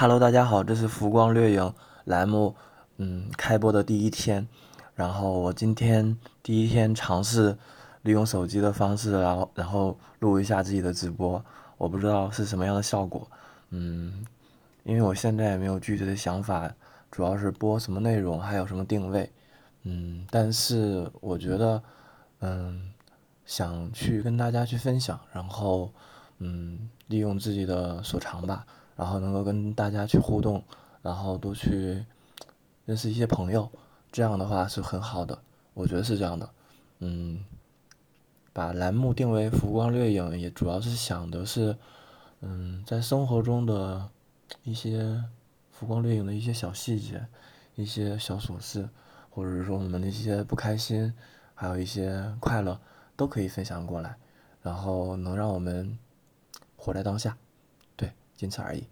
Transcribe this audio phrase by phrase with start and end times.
[0.00, 2.56] Hello，大家好，这是浮光掠影栏目，
[2.96, 4.48] 嗯，开播的第一天，
[4.94, 7.58] 然后我今天第一天尝试
[8.00, 11.44] 利用手机的方式，然后然后录一下自己的直播，
[11.76, 13.30] 我不知道是什么样的效果，
[13.68, 14.24] 嗯，
[14.84, 16.72] 因为我现在也没有具体的想法，
[17.10, 19.30] 主要是播什么内容，还有什么定位，
[19.82, 21.82] 嗯，但是我觉得，
[22.38, 22.90] 嗯，
[23.44, 25.92] 想去跟大家去分享，然后，
[26.38, 28.64] 嗯，利用自己的所长吧。
[29.00, 30.62] 然后能够跟大家去互动，
[31.00, 32.04] 然后多去
[32.84, 33.66] 认识一些朋友，
[34.12, 35.38] 这样的话是很好的，
[35.72, 36.50] 我觉得是这样的。
[36.98, 37.42] 嗯，
[38.52, 41.78] 把栏目定为浮光掠影，也主要是想的是，
[42.42, 44.06] 嗯，在生活中的
[44.64, 45.24] 一些
[45.70, 47.26] 浮光掠影的一些小细节，
[47.76, 48.86] 一些小琐事，
[49.30, 51.10] 或者是说我们的一些不开心，
[51.54, 52.78] 还有一些快乐，
[53.16, 54.16] 都可以分享过来，
[54.60, 55.98] 然后能让我们
[56.76, 57.38] 活在当下。
[57.96, 58.84] 对仅此而已。